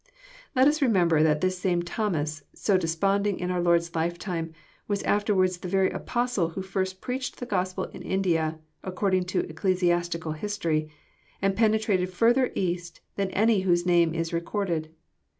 Let 0.55 0.67
us 0.67 0.81
remember 0.81 1.21
that 1.21 1.41
this 1.41 1.59
same 1.59 1.83
Thomas, 1.83 2.41
so 2.55 2.75
desponding 2.75 3.37
in 3.39 3.51
our 3.51 3.61
Lord's 3.61 3.93
life 3.93 4.17
time, 4.17 4.51
was 4.87 5.03
afterwards 5.03 5.59
the 5.59 5.67
very 5.67 5.91
Apostle 5.91 6.49
who 6.49 6.63
first 6.63 7.01
preached 7.01 7.37
the 7.39 7.45
Gospel 7.45 7.83
in 7.83 8.01
India, 8.01 8.57
according 8.83 9.25
to 9.25 9.41
ecclesiastical 9.47 10.31
his 10.31 10.57
tory, 10.57 10.89
and 11.39 11.55
penetrated 11.55 12.09
farther 12.11 12.51
East 12.55 12.99
than 13.15 13.29
any 13.29 13.59
whose 13.61 13.85
name 13.85 14.15
is 14.15 14.33
re 14.33 14.41
coraed. 14.41 14.89